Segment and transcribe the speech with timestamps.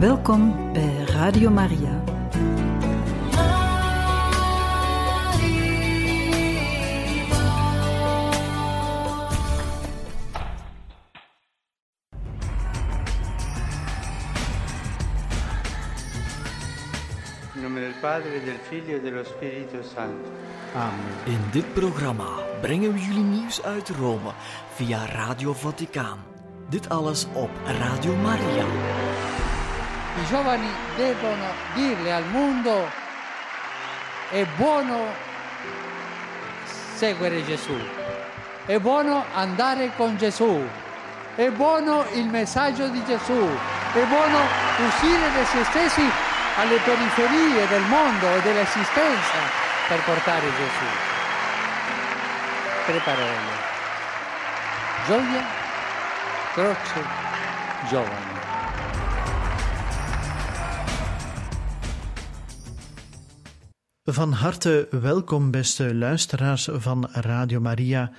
[0.00, 2.02] Welkom bij Radio Maria.
[17.54, 17.64] In
[20.74, 21.30] e.
[21.30, 22.26] In dit programma
[22.60, 24.30] brengen we jullie nieuws uit Rome
[24.74, 26.18] via Radio Vaticaan.
[26.68, 28.64] Dit alles op Radio Maria.
[30.16, 32.90] I giovani devono dirle al mondo
[34.30, 35.06] è buono
[36.94, 37.76] seguire Gesù,
[38.66, 40.68] è buono andare con Gesù,
[41.36, 43.48] è buono il messaggio di Gesù,
[43.92, 44.38] è buono
[44.86, 46.10] uscire da se stessi
[46.56, 49.38] alle periferie del mondo e dell'esistenza
[49.88, 50.84] per portare Gesù.
[52.86, 53.68] Tre parole.
[55.06, 55.44] Gioia,
[56.52, 57.04] croce,
[57.88, 58.29] giovani.
[64.04, 68.12] Van harte welkom, beste luisteraars van Radio Maria,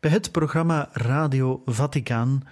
[0.00, 2.42] bij het programma Radio Vaticaan.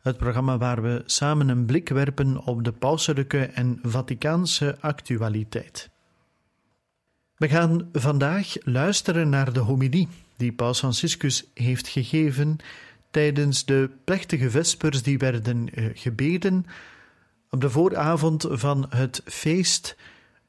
[0.00, 5.90] Het programma waar we samen een blik werpen op de pauselijke en Vaticaanse actualiteit.
[7.36, 12.56] We gaan vandaag luisteren naar de homilie die Paus Franciscus heeft gegeven
[13.10, 16.66] tijdens de plechtige vespers die werden eh, gebeden
[17.50, 19.96] op de vooravond van het feest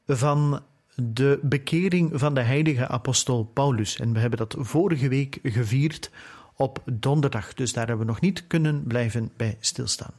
[0.06, 0.62] van
[1.02, 3.96] de bekering van de heilige apostel Paulus.
[3.96, 6.10] En we hebben dat vorige week gevierd
[6.56, 10.12] op donderdag, dus daar hebben we nog niet kunnen blijven bij stilstaan.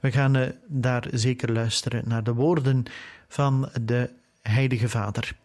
[0.00, 2.84] We gaan eh, daar zeker luisteren naar de woorden
[3.28, 4.10] van de
[4.42, 5.36] heilige vader.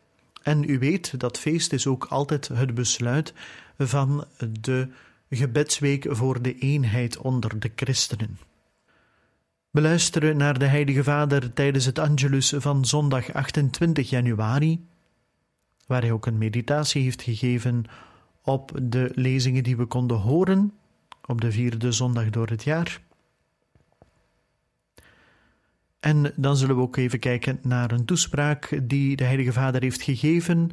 [0.41, 3.33] En u weet, dat feest is ook altijd het besluit
[3.77, 4.25] van
[4.61, 4.87] de
[5.29, 8.37] gebedsweek voor de eenheid onder de christenen.
[9.75, 14.87] We luisteren naar de Heilige Vader tijdens het Angelus van zondag 28 januari,
[15.87, 17.83] waar hij ook een meditatie heeft gegeven
[18.41, 20.73] op de lezingen die we konden horen
[21.25, 23.01] op de vierde zondag door het jaar.
[25.99, 30.01] En dan zullen we ook even kijken naar een toespraak die de Heilige Vader heeft
[30.01, 30.71] gegeven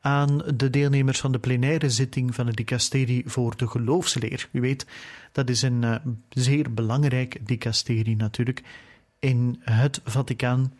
[0.00, 4.48] aan de deelnemers van de plenaire zitting van het dicasterie voor de geloofsleer.
[4.52, 4.86] U weet,
[5.32, 5.94] dat is een uh,
[6.28, 8.62] zeer belangrijk dicasterie natuurlijk
[9.18, 10.72] in het Vaticaan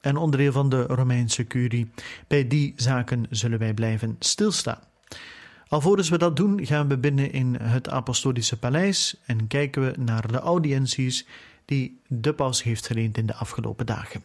[0.00, 1.90] en onderdeel van de Romeinse curie.
[2.26, 4.80] Bij die zaken zullen wij blijven stilstaan.
[5.68, 10.32] Alvorens we dat doen, gaan we binnen in het Apostolische Paleis en kijken we naar
[10.32, 11.26] de audiënties
[11.64, 14.22] die de paus heeft geleend in de afgelopen dagen.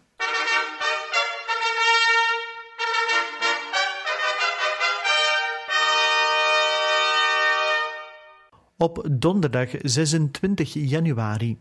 [8.78, 11.58] Op donderdag 26 januari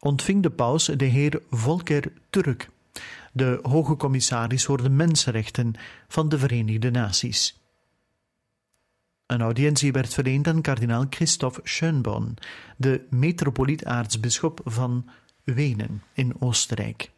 [0.00, 2.70] ontving de paus de heer Volker Turk,
[3.32, 5.74] de hoge commissaris voor de mensenrechten
[6.08, 7.60] van de Verenigde Naties.
[9.26, 12.34] Een audiëntie werd verleend aan kardinaal Christoph Schönborn,
[12.76, 15.08] de metropolietaartsbisschop van
[15.44, 17.10] Wenen in Oostenrijk.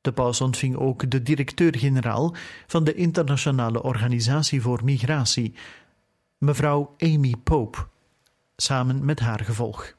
[0.00, 2.34] De paus ontving ook de directeur-generaal
[2.66, 5.54] van de Internationale Organisatie voor Migratie,
[6.40, 7.86] mevrouw Amy Pope,
[8.56, 9.94] samen met haar gevolg.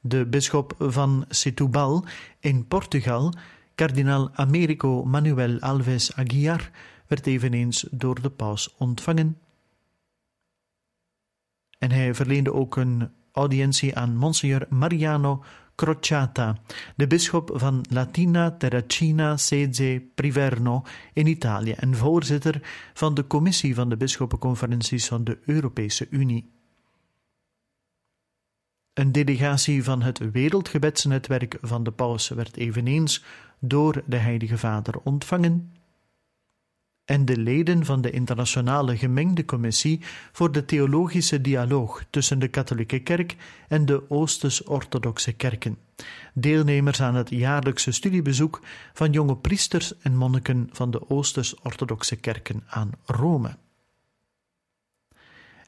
[0.00, 2.04] De bisschop van Setúbal
[2.38, 3.32] in Portugal,
[3.74, 6.70] kardinaal Americo Manuel Alves Aguiar,
[7.06, 9.38] werd eveneens door de paus ontvangen.
[11.78, 15.44] En hij verleende ook een audiëntie aan Monsignor Mariano
[15.80, 16.56] Crociata,
[16.96, 20.82] de bisschop van Latina Terracina Seze Priverno
[21.12, 22.60] in Italië en voorzitter
[22.94, 26.52] van de commissie van de bisschoppenconferenties van de Europese Unie.
[28.94, 33.24] Een delegatie van het Wereldgebedsnetwerk van de paus werd eveneens
[33.58, 35.72] door de Heilige Vader ontvangen
[37.10, 40.00] en de leden van de Internationale Gemengde Commissie
[40.32, 43.36] voor de Theologische Dialoog tussen de Katholieke Kerk
[43.68, 45.78] en de Oosters-Orthodoxe Kerken,
[46.34, 48.60] deelnemers aan het jaarlijkse studiebezoek
[48.92, 53.56] van jonge priesters en monniken van de Oosters-Orthodoxe Kerken aan Rome.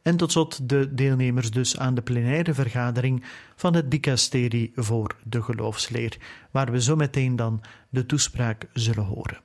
[0.02, 3.24] En tot slot de deelnemers dus aan de plenaire vergadering
[3.56, 6.16] van het dicasterie voor de geloofsleer,
[6.50, 9.40] waar we zo meteen dan de toespraak zullen horen.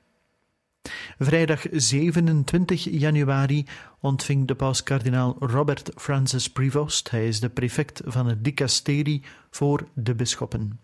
[1.19, 3.65] Vrijdag 27 januari
[3.99, 7.09] ontving de paus kardinaal Robert Francis Prevost.
[7.09, 10.79] Hij is de prefect van het dicasterie voor de bisschoppen.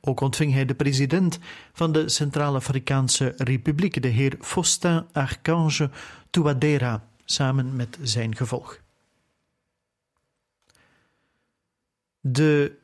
[0.00, 1.38] Ook ontving hij de president
[1.72, 5.90] van de Centraal-Afrikaanse Republiek, de heer Faustin Archange
[6.30, 8.80] Touadera, samen met zijn gevolg.
[12.20, 12.77] De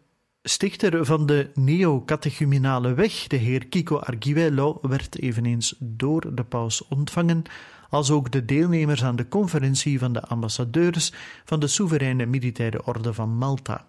[0.46, 7.42] stichter van de neo-catechumenale weg, de heer Kiko Arguello, werd eveneens door de paus ontvangen,
[7.88, 11.12] als ook de deelnemers aan de conferentie van de ambassadeurs
[11.44, 13.86] van de soevereine militaire orde van Malta.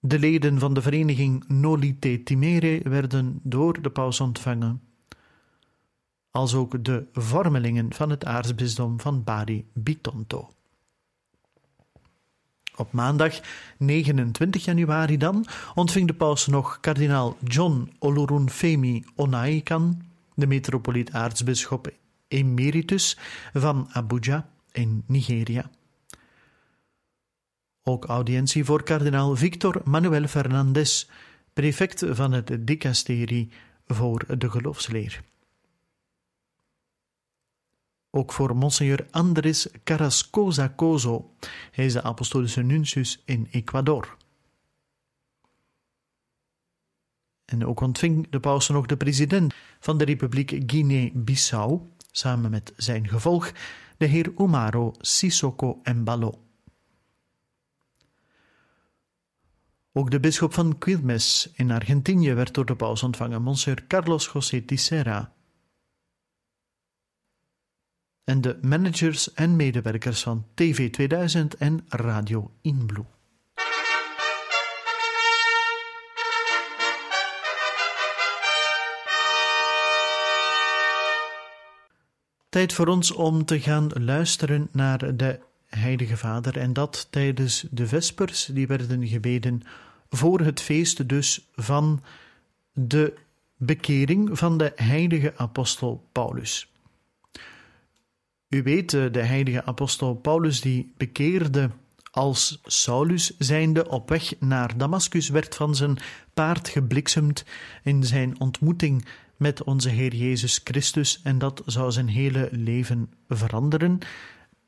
[0.00, 4.82] De leden van de vereniging Nolite Timere werden door de paus ontvangen,
[6.30, 10.48] als ook de vormelingen van het aartsbisdom van Bari Bitonto.
[12.78, 13.40] Op maandag
[13.76, 20.02] 29 januari dan ontving de paus nog kardinaal John Olorunfemi Onaikan,
[20.34, 21.90] de metropoliet aartsbisschop
[22.28, 23.18] emeritus
[23.52, 25.70] van Abuja in Nigeria.
[27.82, 31.08] Ook audiëntie voor kardinaal Victor Manuel Fernandez,
[31.52, 33.50] prefect van het dicasterie
[33.86, 35.22] voor de geloofsleer.
[38.10, 41.34] Ook voor Monseigneur Andres Carrascosa Cozo,
[41.70, 44.16] hij is de apostolische nuntius in Ecuador.
[47.44, 53.08] En ook ontving de paus nog de president van de Republiek Guinea-Bissau, samen met zijn
[53.08, 53.52] gevolg,
[53.96, 56.42] de heer Umaro Sissoko Mbalo.
[59.92, 64.60] Ook de bisschop van Quilmes in Argentinië werd door de paus ontvangen, Monsieur Carlos José
[64.60, 65.32] Tissera.
[68.28, 73.04] En de managers en medewerkers van TV 2000 en Radio Inbloe.
[82.48, 87.86] Tijd voor ons om te gaan luisteren naar de Heilige Vader en dat tijdens de
[87.86, 89.62] Vespers die werden gebeden
[90.08, 92.02] voor het feest dus van
[92.72, 93.14] de
[93.56, 96.72] bekering van de heilige apostel Paulus.
[98.48, 101.70] U weet, eh, de heilige apostel Paulus die bekeerde
[102.10, 105.98] als Saulus zijnde op weg naar Damascus werd van zijn
[106.34, 107.44] paard gebliksemd
[107.82, 109.04] in zijn ontmoeting
[109.36, 113.98] met onze Heer Jezus Christus en dat zou zijn hele leven veranderen.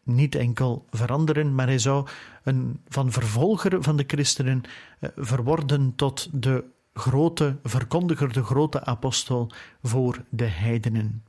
[0.04, 2.08] Niet enkel veranderen, maar hij zou
[2.42, 4.62] een, van vervolger van de christenen
[5.00, 9.50] eh, verworden tot de grote verkondiger, de grote apostel
[9.82, 11.24] voor de heidenen.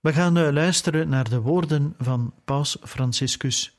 [0.00, 3.78] We gaan eh, luisteren naar de woorden van Paus Franciscus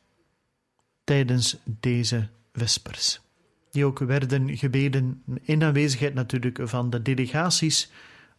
[1.03, 3.21] tijdens deze vespers,
[3.71, 7.91] die ook werden gebeden in aanwezigheid natuurlijk van de delegaties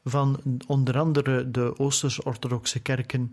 [0.04, 3.30] van onder andere de Oosters-Orthodoxe kerken,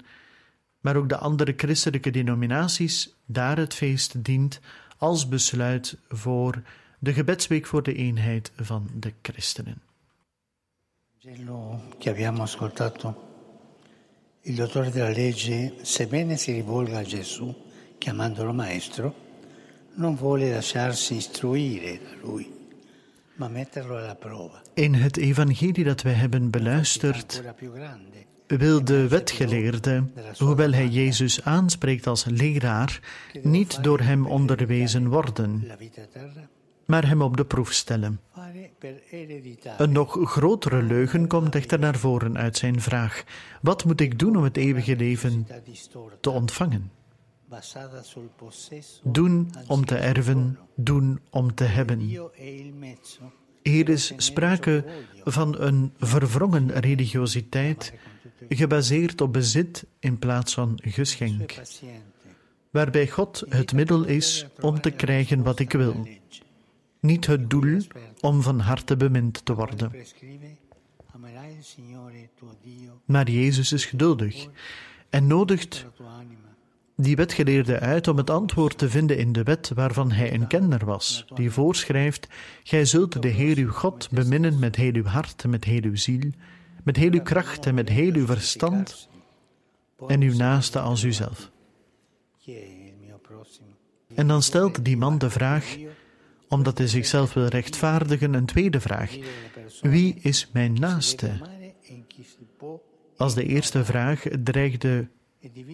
[0.80, 4.60] maar ook de andere christelijke denominaties, daar het feest dient
[4.98, 6.62] als besluit voor
[7.00, 9.82] de gebedsweek voor de eenheid van de christenen.
[12.00, 13.29] Che abbiamo ascoltato,
[14.42, 17.54] il dottore della legge, sebbene si rivolga a Gesù
[17.98, 19.14] chiamandolo maestro,
[19.96, 22.58] non vuole lasciarsi istruire da lui
[24.74, 27.44] in het evangelie dat wij hebben beluisterd,
[28.48, 30.04] wil de wetgeleerde,
[30.38, 33.00] hoewel hij Jezus aanspreekt als leraar,
[33.42, 35.68] niet door hem onderwezen worden,
[36.90, 38.20] maar hem op de proef stellen.
[39.78, 43.24] Een nog grotere leugen komt echter naar voren uit zijn vraag:
[43.62, 45.48] Wat moet ik doen om het eeuwige leven
[46.22, 46.92] te ontvangen?
[49.04, 52.00] Doen om te erven, doen om te hebben.
[53.64, 54.86] Hier is sprake
[55.24, 57.94] van een verwrongen religiositeit,
[58.50, 61.56] gebaseerd op bezit in plaats van geschenk,
[62.70, 66.08] waarbij God het middel is om te krijgen wat ik wil,
[67.00, 67.82] niet het doel
[68.22, 69.92] om van harte bemind te worden.
[73.06, 74.48] Maar Jezus is geduldig
[75.10, 75.86] en nodigt
[76.96, 80.86] die wetgeleerde uit om het antwoord te vinden in de wet waarvan hij een kenner
[80.86, 82.28] was, die voorschrijft:
[82.64, 86.32] Gij zult de Heer uw God beminnen met heel uw hart met heel uw ziel,
[86.84, 89.10] met heel uw kracht en met heel uw verstand,
[90.08, 91.52] en uw naaste als uzelf.
[94.16, 95.78] En dan stelt die man de vraag,
[96.50, 99.18] omdat hij zichzelf wil rechtvaardigen, een tweede vraag:
[99.82, 101.32] Wie is mijn naaste?
[103.18, 105.08] Als de eerste vraag dreigde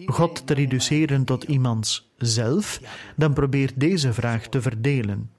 [0.06, 2.80] God te reduceren tot iemands zelf,
[3.16, 5.30] dan probeert deze vraag te verdelen.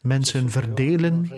[0.00, 1.28] Mensen verdelen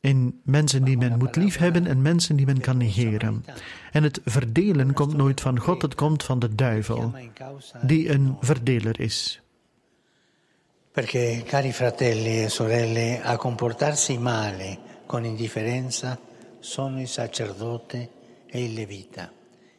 [0.00, 3.44] in mensen die men moet liefhebben en mensen die men kan negeren.
[3.92, 7.14] En het verdelen komt nooit van God, het komt van de duivel,
[7.82, 9.40] die een verdeler is.
[10.98, 16.18] Perché, cari fratelli e sorelle, a comportarsi male con indifferenza
[16.58, 18.10] sono il sacerdote
[18.46, 19.30] e il levita.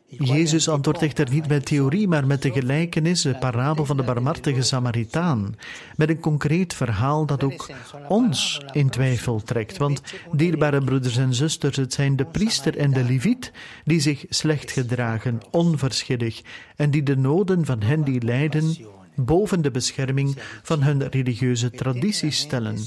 [0.08, 4.62] Jezus antwoordt echter niet met theorie, maar met de gelijkenis, de parabel van de barmhartige
[4.62, 5.56] Samaritaan.
[5.96, 7.70] Met een concreet verhaal dat ook
[8.08, 9.78] ons in twijfel trekt.
[9.78, 13.52] Want, dierbare broeders en zusters, het zijn de priester en de leviet
[13.84, 16.42] die zich slecht gedragen, onverschillig,
[16.76, 22.38] en die de noden van hen die lijden boven de bescherming van hun religieuze tradities
[22.38, 22.78] stellen.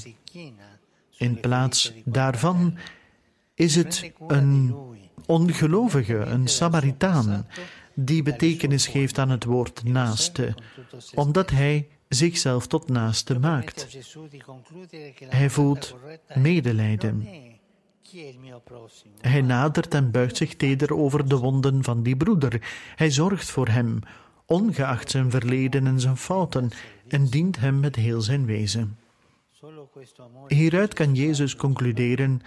[1.17, 2.77] In plaats daarvan
[3.53, 4.75] is het een
[5.25, 7.47] ongelovige, een Samaritaan,
[7.93, 10.55] die betekenis geeft aan het woord naaste,
[11.13, 13.97] omdat hij zichzelf tot naaste maakt.
[15.29, 15.95] Hij voelt
[16.35, 17.27] medelijden.
[19.21, 22.61] Hij nadert en buigt zich teder over de wonden van die broeder.
[22.95, 23.99] Hij zorgt voor hem,
[24.45, 26.69] ongeacht zijn verleden en zijn fouten,
[27.07, 28.97] en dient hem met heel zijn wezen.
[30.47, 32.41] Hieruit kan Jezus concluderen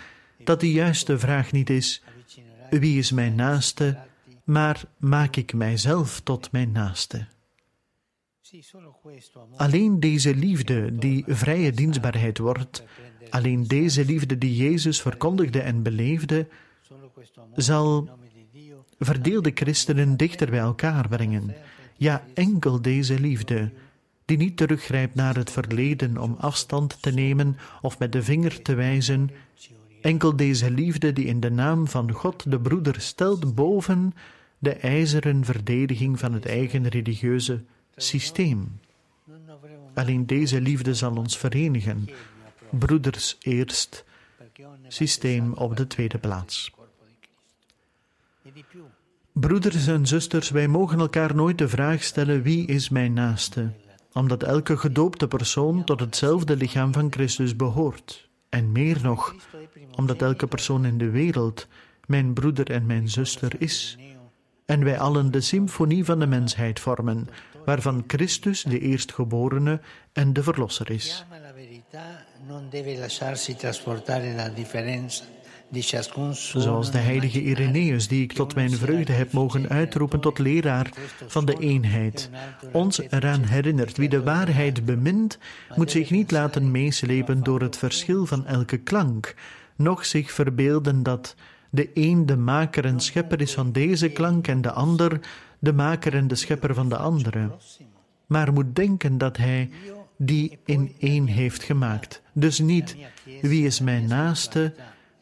[0.44, 2.02] dat de juiste vraag niet is:
[2.70, 3.98] wie is mijn naaste,
[4.44, 7.26] maar maak ik mijzelf tot mijn naaste.
[9.56, 12.84] Alleen deze liefde, die vrije dienstbaarheid wordt,
[13.30, 16.48] alleen deze liefde die Jezus verkondigde en beleefde,
[17.54, 18.10] zal
[18.98, 21.54] verdeelde christenen dichter bij elkaar brengen.
[21.96, 23.72] Ja, enkel deze liefde,
[24.24, 28.74] die niet teruggrijpt naar het verleden om afstand te nemen of met de vinger te
[28.74, 29.30] wijzen,
[30.06, 34.14] Enkel deze liefde die in de naam van God de broeder stelt boven
[34.58, 37.64] de ijzeren verdediging van het eigen religieuze
[37.96, 38.80] systeem.
[39.94, 42.08] Alleen deze liefde zal ons verenigen.
[42.70, 44.04] Broeders eerst,
[44.88, 46.72] systeem op de tweede plaats.
[49.40, 53.71] Broeders en zusters, wij mogen elkaar nooit de vraag stellen: wie is mijn naaste?
[54.12, 58.28] Omdat elke gedoopte persoon tot hetzelfde lichaam van Christus behoort.
[58.49, 59.35] En meer nog,
[59.97, 61.66] omdat elke persoon in de wereld
[62.07, 63.99] mijn broeder en mijn zuster is.
[64.66, 67.28] En wij allen de symfonie van de mensheid vormen,
[67.64, 69.81] waarvan Christus de eerstgeborene
[70.12, 71.25] en de verlosser is.
[76.32, 80.90] Zoals de heilige Irenaeus, die ik tot mijn vreugde heb mogen uitroepen tot leraar
[81.26, 82.30] van de eenheid,
[82.73, 85.38] ons eraan herinnert: wie de waarheid bemint,
[85.75, 89.35] moet zich niet laten meeslepen door het verschil van elke klank,
[89.76, 91.35] noch zich verbeelden dat
[91.70, 95.20] de een de maker en schepper is van deze klank en de ander
[95.58, 97.50] de maker en de schepper van de andere,
[98.26, 99.70] maar moet denken dat hij
[100.18, 102.23] die in één heeft gemaakt.
[102.32, 102.96] Dus niet
[103.42, 104.75] wie is mijn naaste,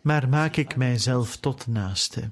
[0.05, 2.29] maar maak ik mijzelf tot naaste.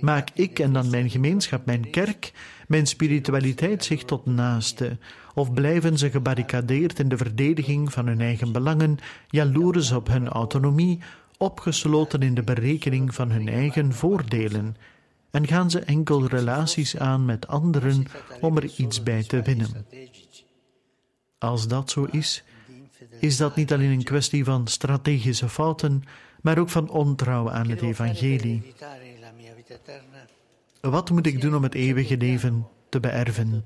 [0.00, 2.32] Maak ik en dan mijn gemeenschap, mijn kerk,
[2.68, 4.98] mijn spiritualiteit zich tot naaste?
[5.34, 8.98] Of blijven ze gebarricadeerd in de verdediging van hun eigen belangen,
[9.28, 10.98] jaloers op hun autonomie,
[11.38, 14.76] opgesloten in de berekening van hun eigen voordelen?
[15.30, 18.06] En gaan ze enkel relaties aan met anderen
[18.40, 19.86] om er iets bij te winnen?
[21.38, 22.44] Als dat zo is,
[23.20, 26.02] is dat niet alleen een kwestie van strategische fouten,
[26.46, 28.74] maar ook van ontrouw aan het evangelie.
[30.80, 33.64] Wat moet ik doen om het eeuwige leven te beërven?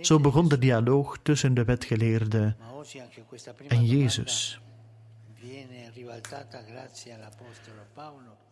[0.00, 2.54] Zo begon de dialoog tussen de wetgeleerde
[3.68, 4.60] en Jezus.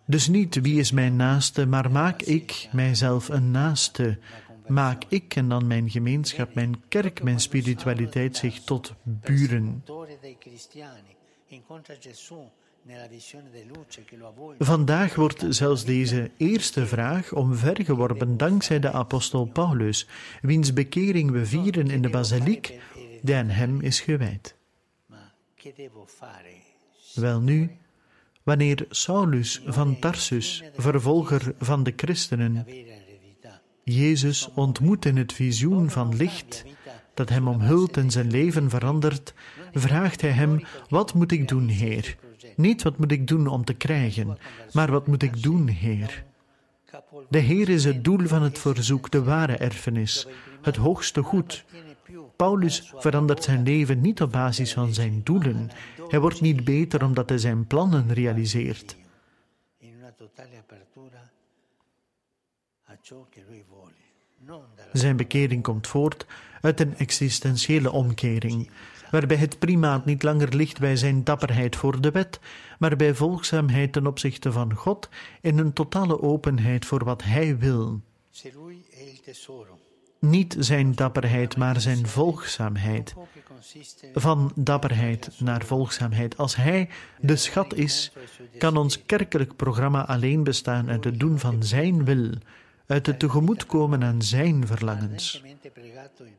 [0.06, 4.18] Dus niet wie is mijn naaste, maar maak ik mijzelf een naaste.
[4.66, 9.82] Maak ik en dan mijn gemeenschap, mijn kerk, mijn spiritualiteit zich tot buren.
[14.58, 20.06] Vandaag wordt zelfs deze eerste vraag omvergeworpen dankzij de apostel Paulus,
[20.42, 22.78] wiens bekering we vieren in de basiliek
[23.22, 24.56] die aan hem is gewijd.
[27.14, 27.70] Welnu,
[28.42, 32.66] wanneer Saulus van Tarsus, vervolger van de christenen,
[33.84, 36.64] Jezus ontmoet in het visioen van licht
[37.14, 39.34] dat hem omhult en zijn leven verandert,
[39.72, 42.16] vraagt hij hem: Wat moet ik doen, Heer?
[42.56, 44.38] Niet wat moet ik doen om te krijgen,
[44.72, 46.24] maar wat moet ik doen, Heer?
[47.28, 50.26] De Heer is het doel van het verzoek, de ware erfenis,
[50.62, 51.64] het hoogste goed.
[52.36, 55.70] Paulus verandert zijn leven niet op basis van zijn doelen.
[56.08, 58.96] Hij wordt niet beter omdat hij zijn plannen realiseert.
[64.92, 66.26] Zijn bekering komt voort
[66.60, 68.70] uit een existentiële omkering,
[69.14, 72.40] waarbij het primaat niet langer ligt bij zijn dapperheid voor de wet,
[72.78, 75.08] maar bij volgzaamheid ten opzichte van God
[75.40, 78.00] en een totale openheid voor wat Hij wil.
[80.18, 83.14] Niet zijn dapperheid, maar zijn volgzaamheid.
[84.14, 86.36] Van dapperheid naar volgzaamheid.
[86.36, 86.88] Als Hij
[87.20, 88.12] de schat is,
[88.58, 92.30] kan ons kerkelijk programma alleen bestaan uit het doen van Zijn wil,
[92.86, 95.42] uit het tegemoetkomen aan Zijn verlangens.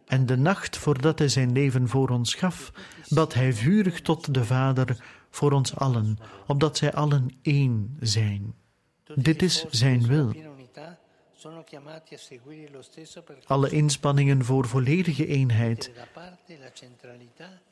[0.06, 2.72] En de nacht voordat Hij zijn leven voor ons gaf,
[3.10, 8.54] bad Hij vurig tot de Vader voor ons allen, opdat zij allen één zijn.
[9.16, 10.34] Dit is Zijn wil.
[13.46, 15.92] Alle inspanningen voor volledige eenheid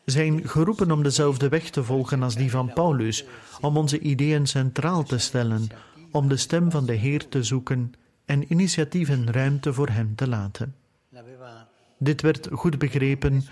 [0.06, 3.26] zijn geroepen om dezelfde weg te volgen als die van Paulus,
[3.62, 5.68] om onze ideeën centraal te stellen,
[6.12, 7.94] om de stem van de Heer te zoeken
[8.26, 10.76] en initiatief en ruimte voor Hem te laten.
[11.98, 13.44] Dit werd goed begrepen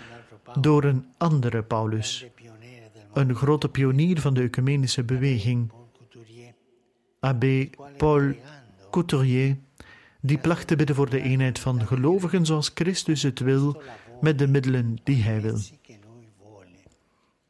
[0.60, 2.26] door een andere Paulus,
[3.12, 5.72] een grote pionier van de ecumenische beweging,
[7.20, 8.34] abbé Paul
[8.90, 9.56] Couturier,
[10.20, 13.82] die placht te bidden voor de eenheid van gelovigen zoals Christus het wil,
[14.20, 15.58] met de middelen die Hij wil.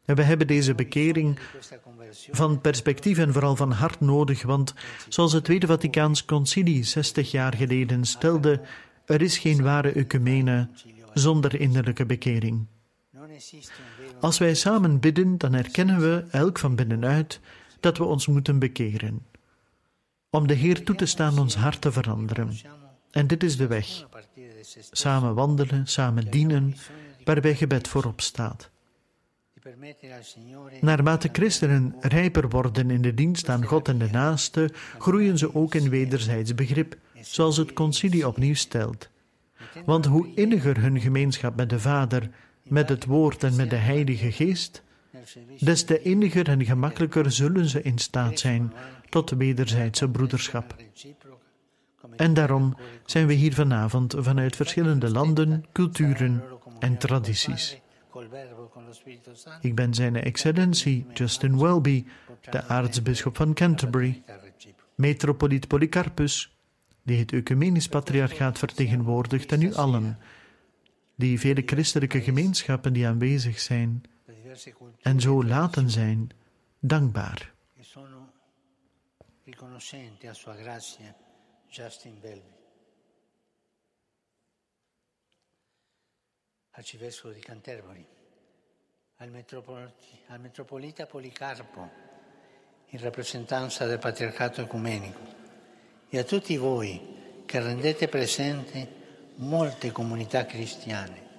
[0.05, 1.39] En we hebben deze bekering
[2.31, 4.75] van perspectief en vooral van hart nodig, want
[5.09, 8.61] zoals het Tweede Vaticaans Concilie 60 jaar geleden stelde,
[9.07, 10.69] er is geen ware ecumene
[11.15, 12.67] zonder innerlijke bekering.
[14.21, 17.41] Als wij samen bidden, dan erkennen we, elk van binnenuit,
[17.81, 19.27] dat we ons moeten bekeren.
[20.31, 22.57] Om de Heer toe te staan ons hart te veranderen.
[23.11, 24.07] En dit is de weg.
[24.91, 26.75] Samen wandelen, samen dienen,
[27.25, 28.72] waarbij gebed voorop staat.
[30.81, 35.75] Naarmate christenen rijper worden in de dienst aan God en de naaste, groeien ze ook
[35.75, 39.09] in wederzijds begrip, zoals het concilie opnieuw stelt.
[39.85, 42.31] Want hoe inniger hun gemeenschap met de Vader,
[42.63, 44.83] met het Woord en met de Heilige Geest,
[45.59, 48.73] des te inniger en gemakkelijker zullen ze in staat zijn
[49.09, 50.77] tot wederzijdse broederschap.
[52.17, 56.43] En daarom zijn we hier vanavond vanuit verschillende landen, culturen
[56.79, 57.82] en tradities.
[59.61, 62.05] Ik ben zijn excellentie Justin Welby,
[62.51, 64.23] de aartsbisschop van Canterbury,
[64.95, 66.57] metropoliet Polycarpus,
[67.03, 70.19] die het ecumenisch patriarchaat vertegenwoordigt, en u allen,
[71.15, 74.03] die vele christelijke gemeenschappen die aanwezig zijn
[75.03, 76.31] en zo laten zijn,
[76.81, 77.53] dankbaar.
[79.45, 81.15] riconoscente a sua gracia,
[81.69, 82.61] Justin Welby.
[86.71, 88.07] Arcivescovo di Canterbury,
[89.23, 89.85] al,
[90.29, 91.91] al metropolita Policarpo,
[92.89, 95.21] in rappresentanza del Patriarcato Ecumenico,
[96.09, 97.01] e a tutti voi
[97.47, 99.01] che rendete presente
[99.37, 101.31] molte comunità cristiane.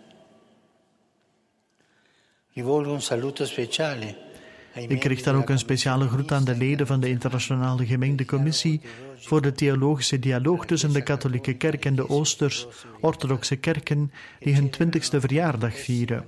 [2.54, 4.32] Rivolgo un saluto speciale
[4.76, 8.82] Ik richt dan ook een speciale groet aan de leden van de Internationale Gemengde Commissie
[9.16, 15.20] voor de theologische dialoog tussen de katholieke kerk en de Oosters-Orthodoxe kerken die hun twintigste
[15.20, 16.26] verjaardag vieren.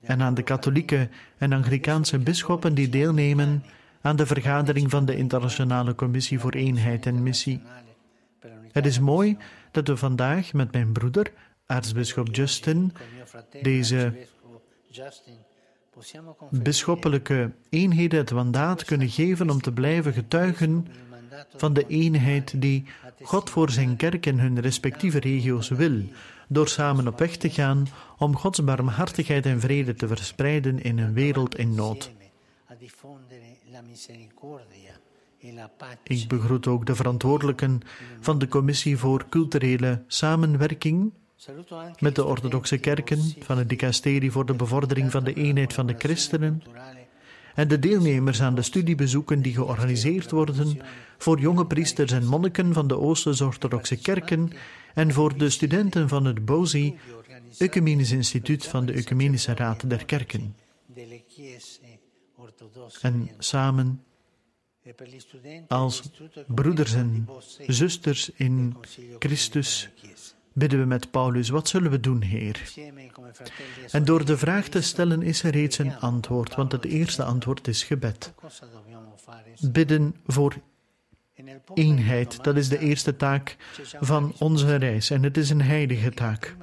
[0.00, 3.64] En aan de katholieke en Anglikaanse bisschoppen die deelnemen
[4.00, 7.62] aan de vergadering van de Internationale Commissie voor Eenheid en Missie.
[8.72, 9.36] Het is mooi
[9.70, 11.32] dat we vandaag met mijn broeder,
[11.66, 12.92] aartsbisschop Justin,
[13.62, 14.12] deze
[16.50, 20.86] bisschoppelijke eenheden het mandaat kunnen geven om te blijven getuigen
[21.56, 22.84] van de eenheid die
[23.22, 26.02] God voor zijn kerk en hun respectieve regio's wil,
[26.48, 27.86] door samen op weg te gaan
[28.18, 32.10] om Gods barmhartigheid en vrede te verspreiden in een wereld in nood.
[36.02, 37.80] Ik begroet ook de verantwoordelijken
[38.20, 41.12] van de Commissie voor Culturele Samenwerking
[41.98, 45.94] met de orthodoxe kerken van het dicasterie voor de bevordering van de eenheid van de
[45.98, 46.62] christenen
[47.56, 50.80] en de deelnemers aan de studiebezoeken die georganiseerd worden
[51.18, 54.50] voor jonge priesters en monniken van de Oosters-orthodoxe kerken
[54.94, 56.98] en voor de studenten van het BOSI,
[57.58, 60.56] Ecumenisch Instituut van de Ecumenische Raad der Kerken.
[63.00, 64.02] En samen
[65.68, 66.10] als
[66.46, 67.28] broeders en
[67.66, 68.76] zusters in
[69.18, 69.90] Christus
[70.56, 72.72] bidden we met Paulus, wat zullen we doen, Heer?
[73.90, 77.68] En door de vraag te stellen is er reeds een antwoord, want het eerste antwoord
[77.68, 78.34] is gebed.
[79.60, 80.54] Bidden voor
[81.74, 83.56] eenheid, dat is de eerste taak
[84.00, 86.56] van onze reis en het is een heilige taak.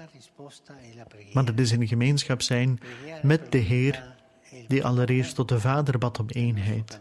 [1.34, 2.80] Maar het is in gemeenschap zijn
[3.22, 4.16] met de Heer,
[4.68, 7.00] die allereerst tot de Vader bad om eenheid.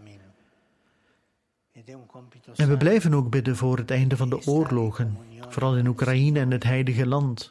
[2.57, 5.17] En we blijven ook bidden voor het einde van de oorlogen,
[5.53, 7.51] vooral in Oekraïne en het Heilige Land.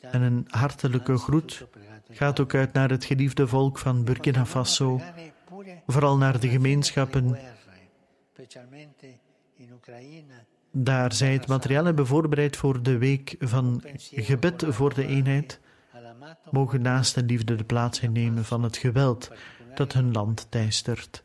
[0.00, 1.66] En een hartelijke groet
[2.10, 5.00] gaat ook uit naar het geliefde volk van Burkina Faso,
[5.86, 7.38] vooral naar de gemeenschappen.
[10.70, 13.82] Daar zij het materiaal hebben voorbereid voor de week van
[14.14, 15.60] gebed voor de eenheid,
[16.50, 19.30] mogen naast de liefde de plaats innemen van het geweld
[19.74, 21.24] dat hun land teistert.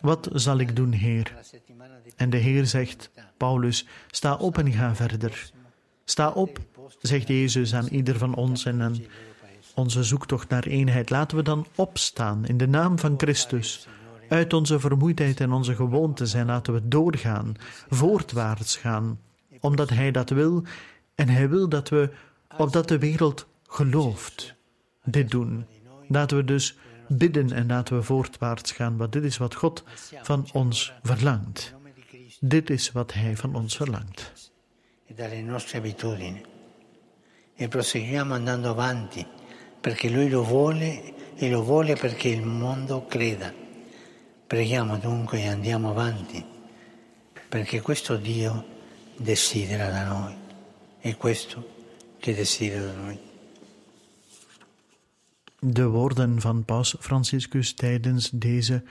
[0.00, 1.34] Wat zal ik doen, Heer?
[2.16, 5.50] En de Heer zegt, Paulus, sta op en ga verder.
[6.04, 6.58] Sta op,
[7.00, 8.96] zegt Jezus aan ieder van ons en aan
[9.74, 11.10] onze zoektocht naar eenheid.
[11.10, 13.88] Laten we dan opstaan in de naam van Christus.
[14.28, 17.54] Uit onze vermoeidheid en onze gewoontes en laten we doorgaan,
[17.88, 19.20] voortwaarts gaan,
[19.60, 20.64] omdat Hij dat wil
[21.14, 22.10] en Hij wil dat we,
[22.56, 24.54] opdat de wereld gelooft,
[25.04, 25.66] dit doen.
[26.08, 26.76] Laten we dus
[27.08, 29.84] bidden en laten we voortwaarts gaan, want dit is wat God
[30.22, 31.74] van ons verlangt.
[32.40, 34.52] Dit is wat Hij van ons verlangt.
[35.06, 36.42] E dalle nostre abitudini.
[37.54, 39.26] E proseguiamo andando avanti,
[39.80, 43.52] perché Lui lo vuole e lo vuole perché il mondo creda.
[44.46, 46.44] Preghiamo dunque e andiamo avanti,
[47.48, 48.64] perché questo Dio
[49.16, 50.36] desidera da noi.
[51.00, 51.76] È questo
[52.18, 53.27] che desidera da noi.
[55.58, 58.82] De woorden van Paus Franciscus tijdens deze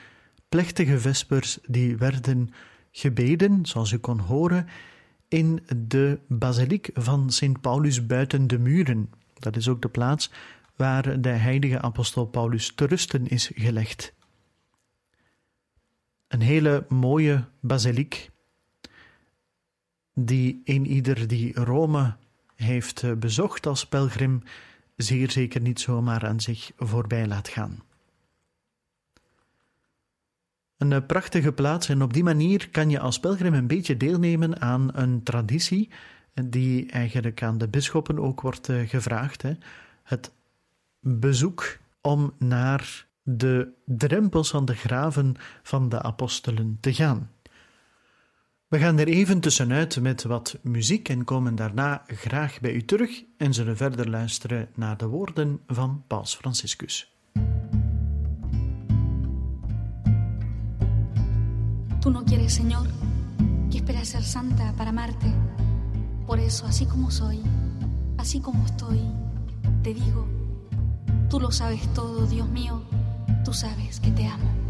[0.49, 2.53] plechtige vespers die werden
[2.91, 4.67] gebeden, zoals u kon horen,
[5.27, 9.09] in de basiliek van Sint Paulus buiten de muren.
[9.33, 10.31] Dat is ook de plaats
[10.75, 14.13] waar de heilige apostel Paulus te rusten is gelegd.
[16.27, 18.29] Een hele mooie basiliek,
[20.13, 22.15] die een ieder die Rome
[22.55, 24.43] heeft bezocht als pelgrim
[24.97, 27.83] zeer zeker niet zomaar aan zich voorbij laat gaan.
[30.77, 34.61] Een eh, prachtige plaats en op die manier kan je als pelgrim een beetje deelnemen
[34.61, 35.89] aan een traditie
[36.33, 39.41] die eigenlijk aan de bisschoppen ook wordt eh, gevraagd.
[39.41, 39.53] Hè.
[40.03, 40.31] Het
[40.99, 47.31] bezoek om naar de drempels van de graven van de apostelen te gaan.
[48.69, 53.23] We gaan er even tussenuit met wat muziek en komen daarna graag bij u terug
[53.37, 57.15] en zullen verder luisteren naar de woorden van Paus Franciscus.
[61.99, 62.87] Tú no quieres, Señor,
[63.69, 65.33] que espera ser santa para amarte.
[66.25, 67.39] Por eso, así como soy,
[68.17, 68.99] así como estoy,
[69.81, 70.27] te digo,
[71.29, 72.81] tú lo sabes todo, Dios mío,
[73.43, 74.66] tú sabes que te amo.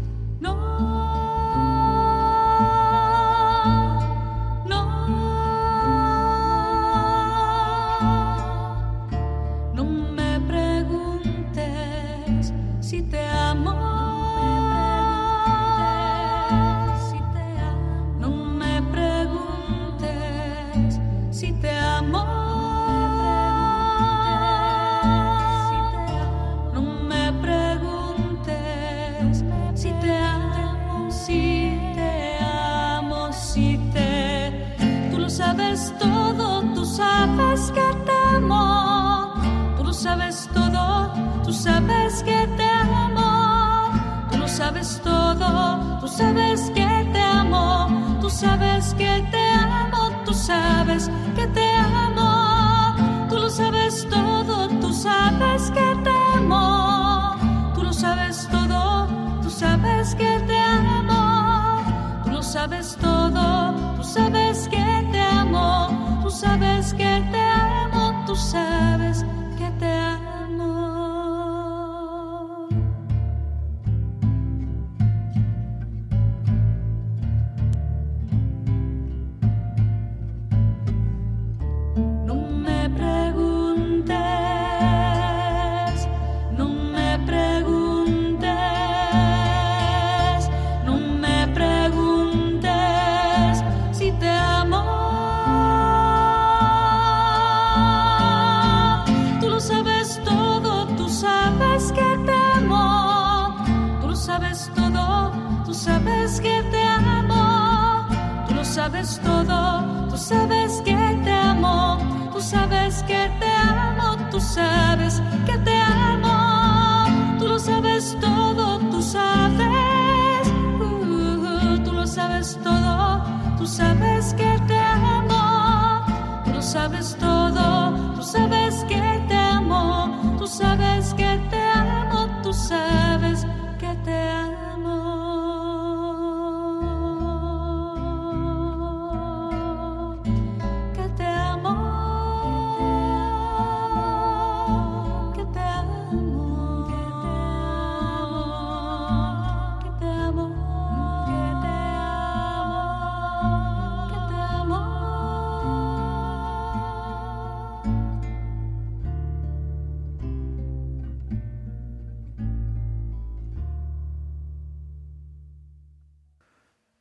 [105.68, 108.08] Tú sabes que te amo,
[108.48, 111.98] tú lo sabes todo, tú sabes que te amo,
[112.32, 119.02] tú sabes que te amo, tú sabes que te amo, tú lo sabes todo, tú
[119.02, 120.48] sabes,
[120.80, 123.22] uh, tú lo sabes todo,
[123.58, 126.02] tú sabes que te amo,
[126.46, 127.37] tú lo sabes todo.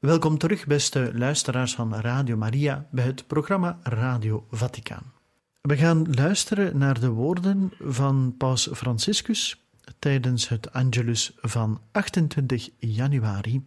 [0.08, 5.14] Welkom terug, beste luisteraars van Radio Maria, bij het programma Radio Vaticaan.
[5.62, 9.64] We gaan luisteren naar de woorden van Paus Franciscus
[10.00, 13.66] tijdens het Angelus van 28 januari.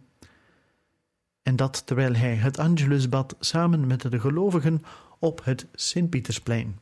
[1.43, 4.83] En dat terwijl hij het Angelus bad samen met de gelovigen
[5.19, 6.79] op het Sint-Pietersplein.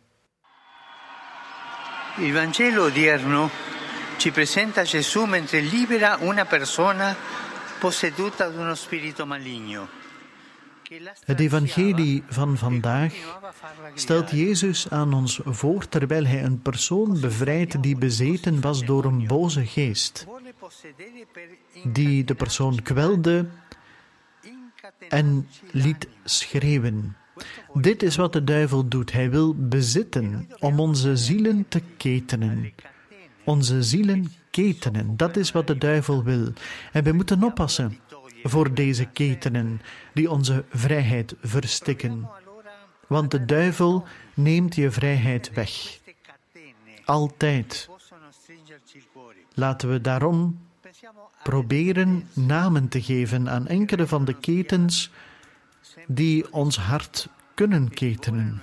[2.17, 3.49] Il Vangelo odierno
[4.17, 7.15] ci presenta Gesù mentre libera una persona
[11.25, 13.13] Het evangelie van vandaag
[13.93, 19.27] stelt Jezus aan ons voor terwijl hij een persoon bevrijdt die bezeten was door een
[19.27, 20.25] boze geest,
[21.83, 23.45] die de persoon kwelde
[25.09, 27.15] en liet schreeuwen.
[27.73, 29.11] Dit is wat de duivel doet.
[29.11, 32.73] Hij wil bezitten om onze zielen te ketenen.
[33.43, 36.53] Onze zielen ketenen, dat is wat de duivel wil.
[36.91, 37.99] En we moeten oppassen
[38.43, 39.81] voor deze ketenen
[40.13, 42.29] die onze vrijheid verstikken.
[43.07, 45.99] Want de duivel neemt je vrijheid weg.
[47.05, 47.89] Altijd.
[49.53, 50.59] Laten we daarom
[51.43, 55.11] proberen namen te geven aan enkele van de ketens
[56.07, 58.61] die ons hart kunnen ketenen.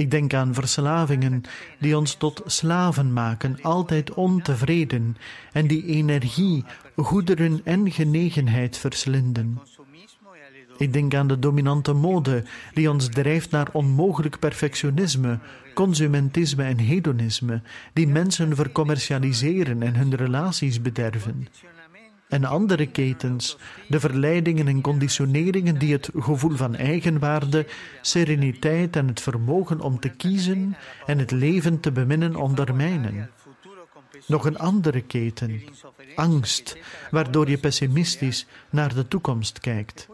[0.00, 1.42] Ik denk aan verslavingen
[1.78, 5.16] die ons tot slaven maken, altijd ontevreden
[5.52, 6.64] en die energie,
[6.96, 9.60] goederen en genegenheid verslinden.
[10.76, 15.38] Ik denk aan de dominante mode die ons drijft naar onmogelijk perfectionisme,
[15.74, 21.48] consumentisme en hedonisme, die mensen vercommercialiseren en hun relaties bederven
[22.30, 23.56] en andere ketens,
[23.88, 27.66] de verleidingen en conditioneringen die het gevoel van eigenwaarde,
[28.00, 33.30] sereniteit en het vermogen om te kiezen en het leven te beminnen ondermijnen.
[34.26, 35.62] Nog een andere keten,
[36.14, 36.78] angst,
[37.10, 40.08] waardoor je pessimistisch naar de toekomst kijkt.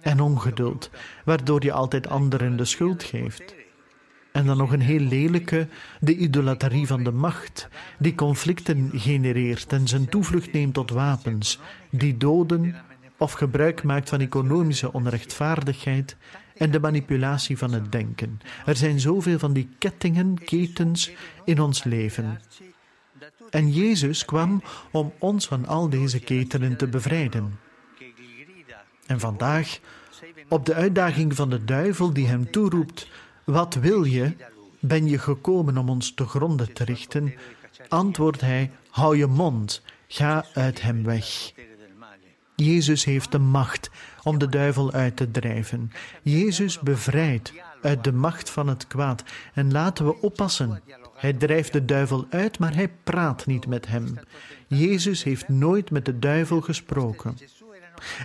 [0.00, 0.90] En ongeduld,
[1.24, 3.54] waardoor je altijd anderen de schuld geeft.
[4.34, 5.68] En dan nog een heel lelijke,
[6.00, 7.68] de idolaterie van de macht,
[7.98, 12.76] die conflicten genereert en zijn toevlucht neemt tot wapens, die doden
[13.16, 16.16] of gebruik maakt van economische onrechtvaardigheid
[16.56, 18.40] en de manipulatie van het denken.
[18.66, 21.10] Er zijn zoveel van die kettingen, ketens
[21.44, 22.40] in ons leven.
[23.50, 27.58] En Jezus kwam om ons van al deze ketenen te bevrijden.
[29.06, 29.78] En vandaag,
[30.48, 33.08] op de uitdaging van de duivel die hem toeroept
[33.44, 34.36] wat wil je?
[34.80, 37.34] Ben je gekomen om ons te gronden te richten?
[37.88, 41.52] Antwoordt hij: Hou je mond, ga uit hem weg.
[42.56, 43.90] Jezus heeft de macht
[44.22, 45.92] om de duivel uit te drijven.
[46.22, 47.52] Jezus bevrijdt
[47.82, 49.24] uit de macht van het kwaad.
[49.54, 50.82] En laten we oppassen.
[51.14, 54.18] Hij drijft de duivel uit, maar hij praat niet met hem.
[54.66, 57.36] Jezus heeft nooit met de duivel gesproken.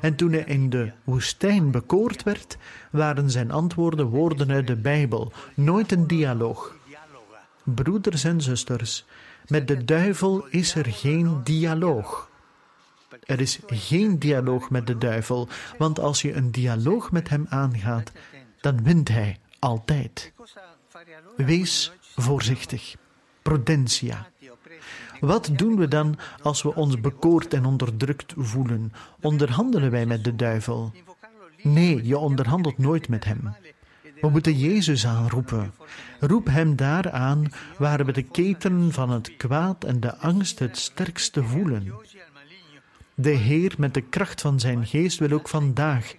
[0.01, 2.57] En toen hij in de woestijn bekoord werd,
[2.91, 6.75] waren zijn antwoorden woorden uit de Bijbel, nooit een dialoog.
[7.63, 9.05] Broeders en zusters,
[9.47, 12.29] met de duivel is er geen dialoog.
[13.25, 18.11] Er is geen dialoog met de duivel, want als je een dialoog met hem aangaat,
[18.61, 20.33] dan wint hij altijd.
[21.35, 22.95] Wees voorzichtig.
[23.41, 24.27] Prudentia.
[25.19, 28.91] Wat doen we dan als we ons bekoord en onderdrukt voelen?
[29.21, 30.91] Onderhandelen wij met de duivel?
[31.61, 33.55] Nee, je onderhandelt nooit met hem.
[34.21, 35.73] We moeten Jezus aanroepen.
[36.19, 40.77] Roep hem daar aan waar we de keten van het kwaad en de angst het
[40.77, 41.93] sterkste voelen.
[43.15, 46.13] De Heer met de kracht van zijn geest wil ook vandaag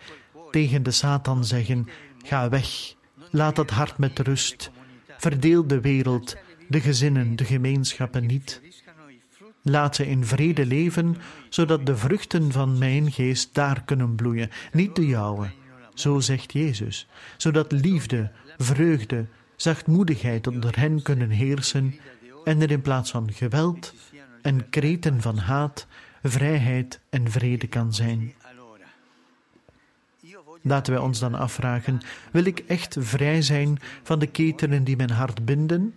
[0.51, 1.89] tegen de Satan zeggen:
[2.25, 2.95] Ga weg,
[3.31, 4.71] laat het hart met rust,
[5.19, 6.37] verdeel de wereld,
[6.69, 8.61] de gezinnen, de gemeenschappen niet.
[9.63, 11.17] Laat ze in vrede leven,
[11.49, 15.51] zodat de vruchten van mijn geest daar kunnen bloeien, niet de jouwe.
[15.95, 21.95] Zo zegt Jezus, zodat liefde, vreugde, zachtmoedigheid onder hen kunnen heersen
[22.45, 23.95] en er in plaats van geweld
[24.43, 25.87] en kreten van haat,
[26.23, 28.35] vrijheid en vrede kan zijn.
[30.63, 32.01] Laten wij ons dan afvragen:
[32.33, 35.95] wil ik echt vrij zijn van de ketenen die mijn hart binden?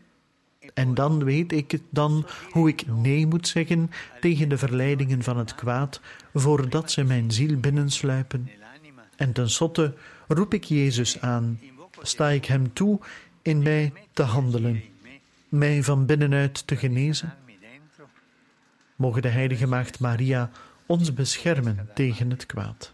[0.73, 5.55] En dan weet ik dan hoe ik nee moet zeggen tegen de verleidingen van het
[5.55, 6.01] kwaad,
[6.33, 8.49] voordat ze mijn ziel binnensluipen.
[9.15, 9.93] En tenslotte
[10.27, 11.59] roep ik Jezus aan,
[12.01, 12.99] sta ik Hem toe
[13.41, 14.83] in mij te handelen,
[15.49, 17.33] mij van binnenuit te genezen.
[18.95, 20.51] Mogen de Heilige Maagd Maria
[20.85, 22.93] ons beschermen tegen het kwaad.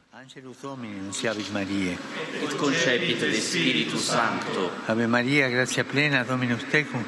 [3.97, 4.69] Sancto.
[4.87, 7.05] Ave Maria, gratia plena, Dominus tecum,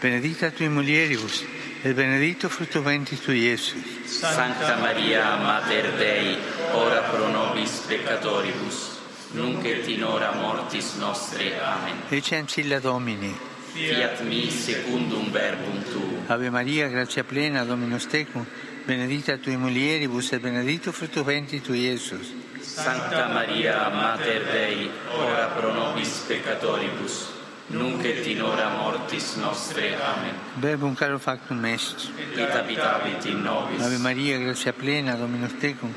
[0.00, 1.44] benedicta tui mulieribus,
[1.82, 3.82] e benedetto frutto ventris tui, Iesus.
[4.04, 6.36] Sancta Maria, Mater Dei,
[6.72, 8.98] ora pro nobis peccatoribus,
[9.32, 11.60] nunc et in hora mortis nostre.
[11.60, 12.02] Amen.
[12.08, 13.36] Ecce ancilla Domini.
[13.72, 16.24] Fiat mi secundum verbum tuum.
[16.26, 18.44] Ave Maria, grazia plena, Dominus tecum,
[18.84, 22.32] benedicta tui mulieribus e benedetto frutto ventris tui, Iesus.
[22.60, 27.27] Sancta Maria, Mater Dei, ora pro nobis peccatoribus,
[27.68, 29.94] nunc et in hora mortis nostre.
[29.94, 30.34] Amen.
[30.60, 32.10] Verbum caro factum est.
[32.34, 33.82] It habitavit in nobis.
[33.82, 35.92] Ave Maria, grazia plena, Dominus tecum,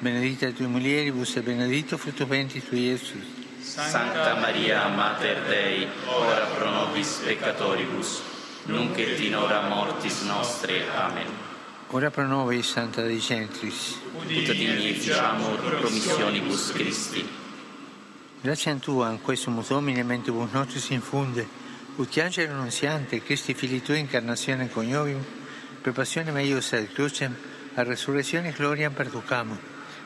[0.00, 3.24] benedicta tui mulieribus e benedetto frutto ventris tui, Iesus.
[3.60, 8.22] Sancta Maria, Mater Dei, ora pro nobis peccatoribus,
[8.66, 10.84] nunc et in hora mortis nostre.
[10.94, 11.26] Amen.
[11.90, 13.98] Ora pro nobis, Santa Dei Gentris.
[14.16, 17.44] Ut digni ficiamur promissionibus Christi.
[18.46, 21.48] Grazie a Tua, in questo Domine, mentibus nostris infunde,
[21.96, 25.20] ut angelo annunziante, Christi Fili Tua, incarnazione coniovium,
[25.82, 27.34] per passione meius ad crucem,
[27.74, 29.58] a resurrezione gloriam perducamo,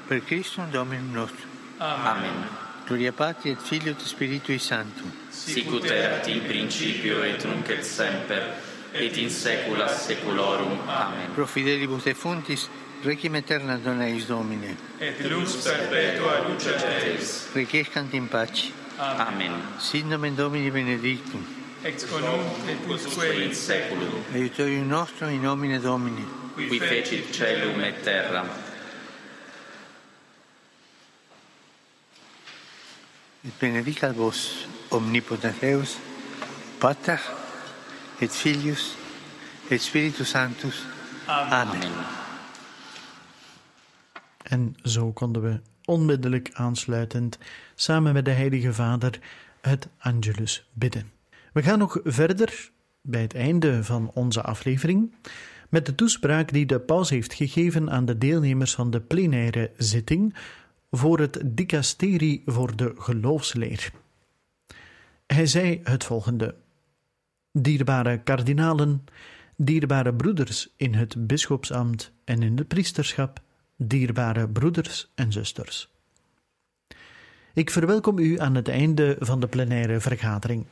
[0.07, 1.51] per Christum Dominum nostrum.
[1.77, 2.49] Amen.
[2.87, 5.03] Gloria Patri et Filio et Spiritui Sancto.
[5.29, 8.55] Sicut erat in principio et nunc et semper,
[8.93, 10.81] et in saecula saeculorum.
[10.87, 11.35] Amen.
[11.35, 12.71] Pro fidelibus defuntis,
[13.05, 14.77] requiem aeterna dona eis Domine.
[15.01, 17.49] et lux perpetua lucet eis.
[17.55, 18.73] Requiescant in pace.
[18.99, 19.53] Amen.
[19.79, 21.45] Sit nomen Domini benedictum.
[21.85, 26.25] Ex conunc et usque in saeculum, Aiutorium nostrum in nomine Domini.
[26.57, 28.47] qui fecit celum et terram.
[33.47, 35.97] Et benedicat vos, omnipotens Deus,
[36.79, 37.17] Pater,
[38.21, 38.95] et Filius,
[39.71, 40.83] et Spiritus Sanctus.
[41.27, 42.20] Amen.
[44.51, 47.39] En zo konden we onmiddellijk aansluitend
[47.75, 49.19] samen met de Heilige Vader
[49.61, 51.11] het Angelus bidden.
[51.53, 55.15] We gaan nog verder bij het einde van onze aflevering
[55.69, 60.35] met de toespraak die de paus heeft gegeven aan de deelnemers van de plenaire zitting
[60.91, 63.93] voor het dicasterie voor de geloofsleer.
[65.27, 66.55] Hij zei het volgende:
[67.53, 69.05] Dierbare kardinalen,
[69.57, 73.41] dierbare broeders in het bisschopsambt en in het priesterschap,
[73.83, 75.89] dierbare broeders en zusters.
[77.55, 80.67] Ik verwelkom u aan het einde van de plenaire vergadering.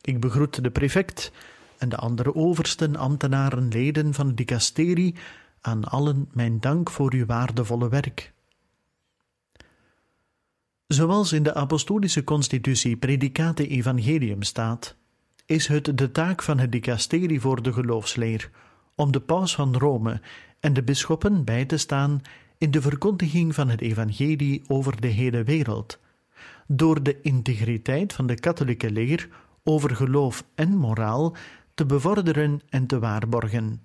[0.00, 1.32] Ik begroet de prefect
[1.78, 5.14] en de andere oversten, ambtenaren, leden van het dicasterie,
[5.60, 8.32] aan allen mijn dank voor uw waardevolle werk.
[10.86, 14.96] Zoals in de apostolische constitutie Predicate Evangelium staat,
[15.46, 18.50] is het de taak van het dicasterie voor de geloofsleer
[19.00, 20.20] om de paus van Rome
[20.60, 22.20] en de bisschoppen bij te staan
[22.58, 25.98] in de verkondiging van het evangelie over de hele wereld,
[26.66, 29.28] door de integriteit van de katholieke leer
[29.64, 31.36] over geloof en moraal
[31.74, 33.82] te bevorderen en te waarborgen,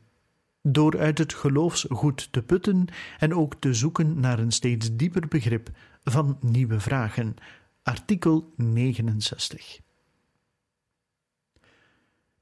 [0.61, 2.85] door uit het geloofsgoed te putten
[3.19, 5.69] en ook te zoeken naar een steeds dieper begrip
[6.03, 7.35] van nieuwe vragen.
[7.83, 9.84] Artikel 69.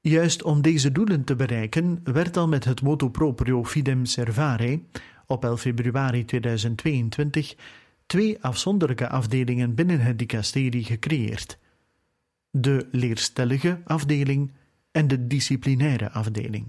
[0.06, 4.82] Juist om deze doelen te bereiken werd al met het motu proprio Fidem Servare
[5.26, 7.54] op 11 februari 2022
[8.06, 11.58] twee afzonderlijke afdelingen binnen het dicasterie gecreëerd:
[12.50, 14.52] de leerstellige afdeling
[14.90, 16.66] en de disciplinaire afdeling.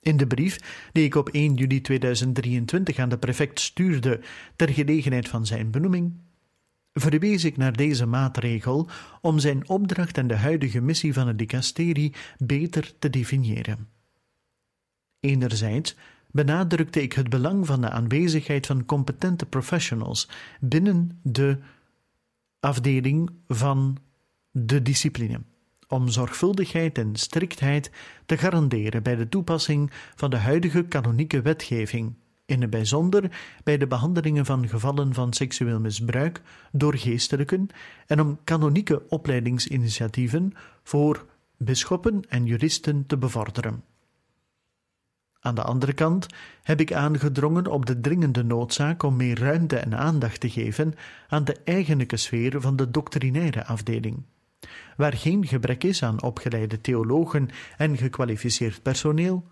[0.00, 4.20] In de brief die ik op 1 juli 2023 aan de prefect stuurde
[4.56, 6.12] ter gelegenheid van zijn benoeming,
[6.92, 8.88] verwees ik naar deze maatregel
[9.20, 13.88] om zijn opdracht en de huidige missie van het dicasterie beter te definiëren.
[15.20, 15.96] Enerzijds
[16.30, 20.28] benadrukte ik het belang van de aanwezigheid van competente professionals
[20.60, 21.58] binnen de
[22.60, 23.98] afdeling van
[24.50, 25.40] de discipline,
[25.88, 27.90] om zorgvuldigheid en striktheid
[28.26, 32.14] te garanderen bij de toepassing van de huidige kanonieke wetgeving,
[32.52, 33.30] in het bijzonder
[33.64, 37.68] bij de behandelingen van gevallen van seksueel misbruik door geestelijken
[38.06, 43.84] en om kanonieke opleidingsinitiatieven voor bisschoppen en juristen te bevorderen.
[45.40, 46.26] Aan de andere kant
[46.62, 50.94] heb ik aangedrongen op de dringende noodzaak om meer ruimte en aandacht te geven
[51.28, 54.22] aan de eigenlijke sfeer van de doctrinaire afdeling,
[54.96, 59.44] waar geen gebrek is aan opgeleide theologen en gekwalificeerd personeel,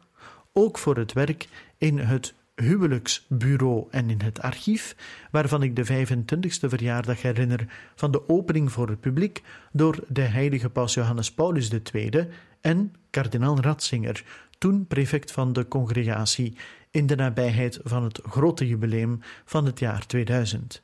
[0.53, 1.49] ook voor het werk
[1.79, 4.97] in het huwelijksbureau en in het archief,
[5.31, 9.43] waarvan ik de 25e verjaardag herinner van de opening voor het publiek
[9.73, 12.29] door de heilige paus Johannes Paulus II
[12.61, 14.25] en kardinaal Ratzinger,
[14.59, 16.57] toen prefect van de congregatie,
[16.91, 20.83] in de nabijheid van het grote jubileum van het jaar 2000.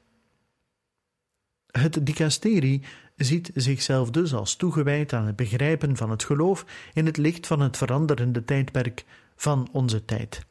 [1.67, 2.83] Het dicasterie
[3.17, 6.65] ziet zichzelf dus als toegewijd aan het begrijpen van het geloof
[6.95, 9.05] in het licht van het veranderende tijdperk
[9.37, 10.47] van onze tijd.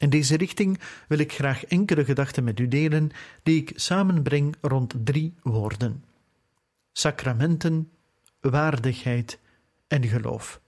[0.00, 3.10] In deze richting wil ik graag enkele gedachten met u delen
[3.42, 6.04] die ik samenbreng rond drie woorden:
[6.92, 7.90] sacramenten,
[8.40, 9.38] waardigheid
[9.86, 10.60] en geloof.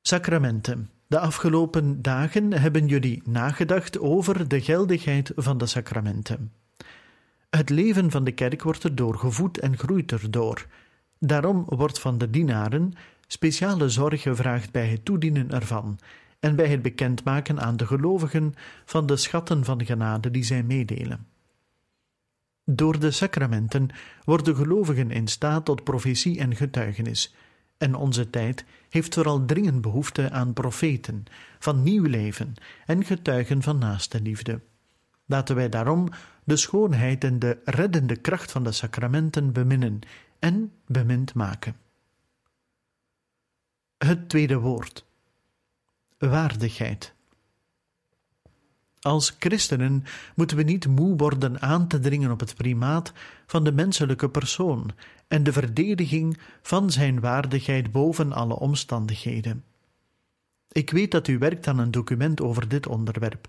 [0.00, 0.90] Sacramenten.
[1.06, 6.52] De afgelopen dagen hebben jullie nagedacht over de geldigheid van de sacramenten.
[7.50, 10.66] Het leven van de kerk wordt erdoor gevoed en groeit erdoor.
[11.18, 12.92] Daarom wordt van de dienaren
[13.26, 15.98] speciale zorg gevraagd bij het toedienen ervan
[16.40, 21.26] en bij het bekendmaken aan de gelovigen van de schatten van genade die zij meedelen.
[22.64, 23.88] Door de sacramenten
[24.24, 27.34] worden gelovigen in staat tot profetie en getuigenis,
[27.78, 31.24] en onze tijd heeft vooral dringend behoefte aan profeten,
[31.58, 32.54] van nieuw leven
[32.86, 34.60] en getuigen van naaste liefde.
[35.26, 36.08] Laten wij daarom
[36.44, 40.00] de schoonheid en de reddende kracht van de sacramenten beminnen
[40.38, 41.76] en bemind maken.
[43.98, 45.07] Het tweede woord.
[46.18, 47.14] Waardigheid.
[49.00, 50.04] Als christenen
[50.34, 53.12] moeten we niet moe worden aan te dringen op het primaat
[53.46, 54.90] van de menselijke persoon
[55.28, 59.64] en de verdediging van zijn waardigheid boven alle omstandigheden.
[60.72, 63.48] Ik weet dat u werkt aan een document over dit onderwerp.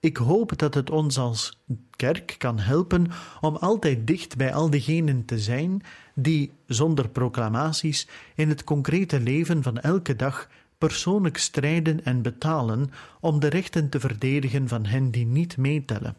[0.00, 3.06] Ik hoop dat het ons als kerk kan helpen
[3.40, 5.82] om altijd dicht bij al diegenen te zijn
[6.14, 10.48] die, zonder proclamaties, in het concrete leven van elke dag
[10.78, 16.16] persoonlijk strijden en betalen om de rechten te verdedigen van hen die niet meetellen.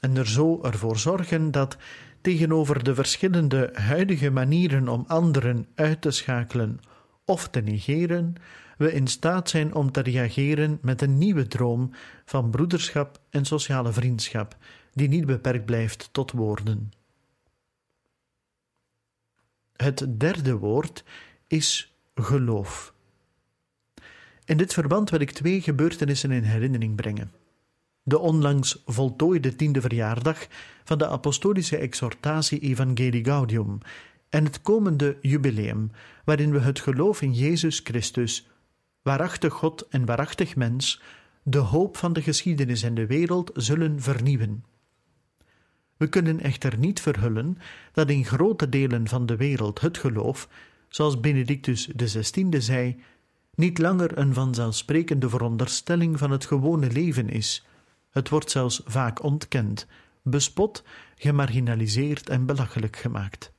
[0.00, 1.76] En er zo ervoor zorgen dat
[2.20, 6.80] tegenover de verschillende huidige manieren om anderen uit te schakelen
[7.24, 8.34] of te negeren,
[8.76, 11.90] we in staat zijn om te reageren met een nieuwe droom
[12.24, 14.56] van broederschap en sociale vriendschap,
[14.92, 16.90] die niet beperkt blijft tot woorden.
[19.76, 21.04] Het derde woord
[21.46, 22.94] is geloof.
[24.44, 27.32] In dit verband wil ik twee gebeurtenissen in herinnering brengen.
[28.02, 30.46] De onlangs voltooide tiende verjaardag
[30.84, 33.78] van de apostolische exhortatie Evangelii Gaudium
[34.28, 35.90] en het komende jubileum,
[36.24, 38.48] waarin we het geloof in Jezus Christus,
[39.02, 41.02] waarachtig God en waarachtig mens,
[41.42, 44.64] de hoop van de geschiedenis en de wereld zullen vernieuwen.
[45.96, 47.58] We kunnen echter niet verhullen
[47.92, 50.48] dat in grote delen van de wereld het geloof
[50.96, 53.00] zoals Benedictus XVI zei,
[53.54, 57.66] niet langer een vanzelfsprekende veronderstelling van het gewone leven is.
[58.10, 59.86] Het wordt zelfs vaak ontkend,
[60.22, 60.84] bespot,
[61.16, 63.52] gemarginaliseerd en belachelijk gemaakt.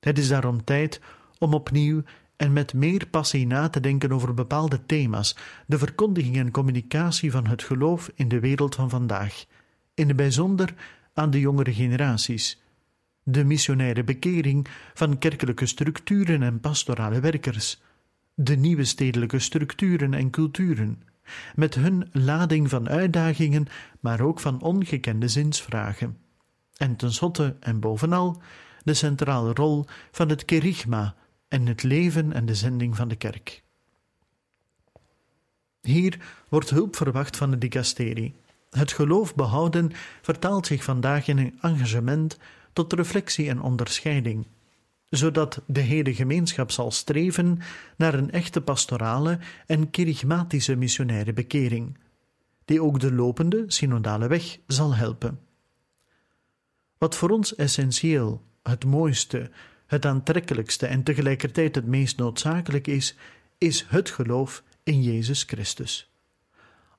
[0.00, 1.00] Het is daarom tijd
[1.38, 2.02] om opnieuw
[2.36, 5.36] en met meer passie na te denken over bepaalde thema's,
[5.66, 9.44] de verkondiging en communicatie van het geloof in de wereld van vandaag,
[9.94, 10.74] in het bijzonder
[11.14, 12.60] aan de jongere generaties,
[13.30, 17.80] de missionaire bekering van kerkelijke structuren en pastorale werkers,
[18.34, 21.02] de nieuwe stedelijke structuren en culturen,
[21.54, 23.66] met hun lading van uitdagingen,
[24.00, 26.18] maar ook van ongekende zinsvragen.
[26.76, 28.42] En tenslotte en bovenal
[28.84, 31.14] de centrale rol van het kerigma
[31.48, 33.62] en het leven en de zending van de kerk.
[35.80, 36.18] Hier
[36.48, 38.34] wordt hulp verwacht van de dicasterie.
[38.70, 39.90] Het geloof behouden
[40.22, 42.38] vertaalt zich vandaag in een engagement
[42.78, 44.46] tot reflectie en onderscheiding,
[45.08, 47.58] zodat de hele gemeenschap zal streven
[47.96, 51.98] naar een echte pastorale en kerigmatische missionaire bekering,
[52.64, 55.40] die ook de lopende synodale weg zal helpen.
[56.98, 59.50] Wat voor ons essentieel, het mooiste,
[59.86, 63.16] het aantrekkelijkste en tegelijkertijd het meest noodzakelijk is,
[63.58, 66.10] is het geloof in Jezus Christus.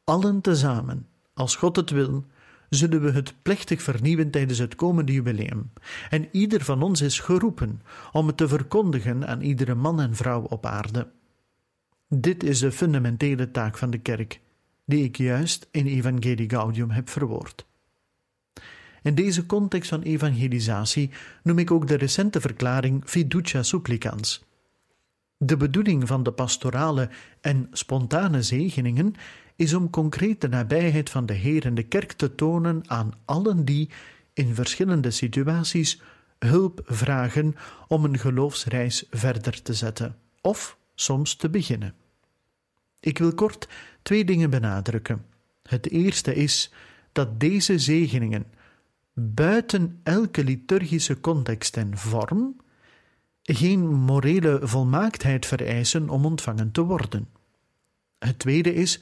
[0.04, 2.26] Allen tezamen, als God het wil,
[2.70, 5.72] zullen we het plechtig vernieuwen tijdens het komende jubileum.
[6.10, 10.42] En ieder van ons is geroepen om het te verkondigen aan iedere man en vrouw
[10.42, 11.08] op aarde.
[12.08, 14.40] Dit is de fundamentele taak van de kerk,
[14.86, 17.68] die ik juist in Evangelii Gaudium heb verwoord.
[19.02, 21.10] In deze context van evangelisatie
[21.44, 24.48] noem ik ook de recente verklaring Fiducia Supplicans.
[25.38, 27.10] De bedoeling van de pastorale
[27.42, 29.16] en spontane zegeningen
[29.60, 33.66] is om concreet de nabijheid van de Heer en de Kerk te tonen aan allen
[33.66, 33.90] die
[34.34, 36.02] in verschillende situaties
[36.40, 37.56] hulp vragen
[37.88, 41.94] om een geloofsreis verder te zetten of soms te beginnen.
[43.00, 43.68] Ik wil kort
[44.02, 45.26] twee dingen benadrukken.
[45.64, 46.72] Het eerste is
[47.12, 48.46] dat deze zegeningen
[49.14, 52.56] buiten elke liturgische context en vorm
[53.42, 57.28] geen morele volmaaktheid vereisen om ontvangen te worden.
[58.20, 59.00] Het tweede is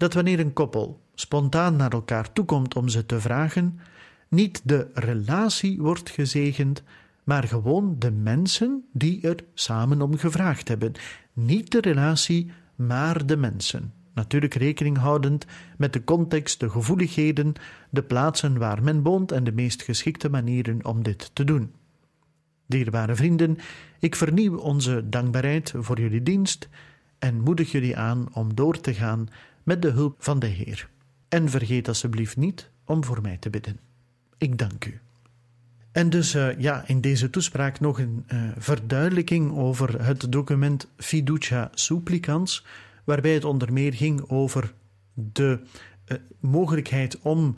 [0.00, 3.80] dat wanneer een koppel spontaan naar elkaar toekomt om ze te vragen,
[4.28, 6.82] niet de relatie wordt gezegend,
[7.24, 10.92] maar gewoon de mensen die er samen om gevraagd hebben.
[11.32, 13.92] Niet de relatie, maar de mensen.
[14.14, 15.46] Natuurlijk rekening houdend
[15.76, 17.52] met de context, de gevoeligheden,
[17.90, 21.72] de plaatsen waar men woont en de meest geschikte manieren om dit te doen.
[22.66, 23.58] Dierbare vrienden,
[23.98, 26.68] ik vernieuw onze dankbaarheid voor jullie dienst
[27.18, 29.28] en moedig jullie aan om door te gaan
[29.70, 30.88] met de hulp van de Heer.
[31.28, 33.80] En vergeet alsjeblieft niet om voor mij te bidden.
[34.38, 35.00] Ik dank u.
[35.92, 41.70] En dus uh, ja, in deze toespraak nog een uh, verduidelijking over het document Fiducia
[41.74, 42.66] Supplicans,
[43.04, 44.74] waarbij het onder meer ging over
[45.14, 45.60] de
[46.06, 47.56] uh, mogelijkheid om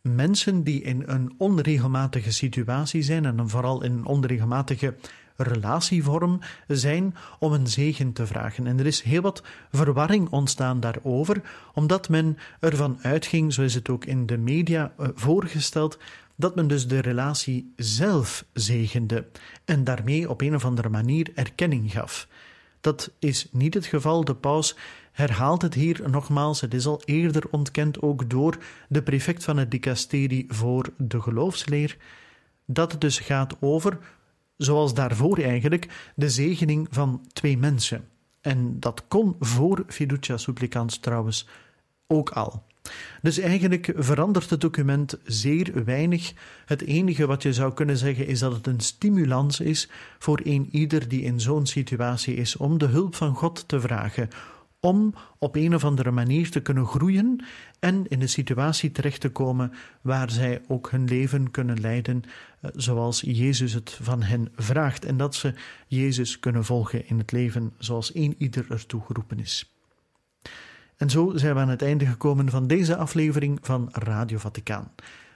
[0.00, 4.94] mensen die in een onregelmatige situatie zijn, en dan vooral in een onregelmatige
[5.36, 8.66] relatievorm zijn, om een zegen te vragen.
[8.66, 11.42] En er is heel wat verwarring ontstaan daarover,
[11.74, 15.98] omdat men ervan uitging, zo is het ook in de media voorgesteld,
[16.36, 19.26] dat men dus de relatie zelf zegende
[19.64, 22.28] en daarmee op een of andere manier erkenning gaf.
[22.80, 24.24] Dat is niet het geval.
[24.24, 24.76] De paus
[25.12, 26.60] herhaalt het hier nogmaals.
[26.60, 28.56] Het is al eerder ontkend, ook door
[28.88, 31.96] de prefect van het dicasterie voor de geloofsleer,
[32.66, 33.98] dat het dus gaat over,
[34.56, 38.08] zoals daarvoor eigenlijk, de zegening van twee mensen.
[38.40, 41.48] En dat kon voor fiducia supplicans trouwens
[42.06, 42.62] ook al.
[43.22, 46.32] Dus eigenlijk verandert het document zeer weinig.
[46.66, 49.88] Het enige wat je zou kunnen zeggen is dat het een stimulans is
[50.18, 54.28] voor een ieder die in zo'n situatie is om de hulp van God te vragen,
[54.84, 57.44] om op een of andere manier te kunnen groeien
[57.78, 62.22] en in een situatie terecht te komen waar zij ook hun leven kunnen leiden
[62.60, 65.54] eh, zoals Jezus het van hen vraagt en dat ze
[65.86, 69.74] Jezus kunnen volgen in het leven zoals een ieder ertoe geroepen is.
[70.96, 74.92] En zo zijn we aan het einde gekomen van deze aflevering van Radio Vaticaan.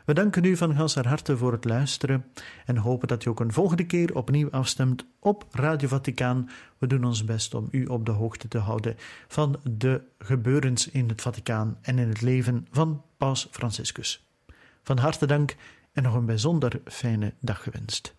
[0.08, 2.24] We danken u van ganser harte voor het luisteren
[2.64, 6.50] en hopen dat u ook een volgende keer opnieuw afstemt op Radio Vaticaan.
[6.78, 8.96] We doen ons best om u op de hoogte te houden
[9.28, 14.28] van de gebeurens in het Vaticaan en in het leven van Paus Franciscus.
[14.82, 15.56] Van harte dank
[15.92, 18.17] en nog een bijzonder fijne dag gewenst.